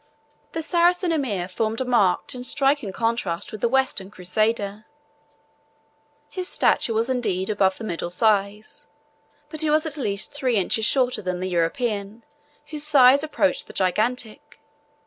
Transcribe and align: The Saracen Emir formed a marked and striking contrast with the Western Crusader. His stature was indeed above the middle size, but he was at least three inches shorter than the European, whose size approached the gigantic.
The 0.53 0.63
Saracen 0.63 1.11
Emir 1.11 1.47
formed 1.47 1.79
a 1.79 1.85
marked 1.85 2.33
and 2.33 2.43
striking 2.43 2.91
contrast 2.91 3.51
with 3.51 3.61
the 3.61 3.69
Western 3.69 4.09
Crusader. 4.09 4.85
His 6.27 6.47
stature 6.49 6.95
was 6.95 7.07
indeed 7.07 7.51
above 7.51 7.77
the 7.77 7.83
middle 7.83 8.09
size, 8.09 8.87
but 9.49 9.61
he 9.61 9.69
was 9.69 9.85
at 9.85 9.97
least 9.97 10.33
three 10.33 10.55
inches 10.55 10.87
shorter 10.87 11.21
than 11.21 11.39
the 11.39 11.49
European, 11.49 12.23
whose 12.71 12.83
size 12.83 13.23
approached 13.23 13.67
the 13.67 13.73
gigantic. 13.73 14.59